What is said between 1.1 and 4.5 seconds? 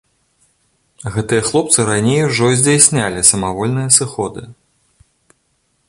Гэтыя хлопцы раней ужо здзяйснялі самавольныя сыходы.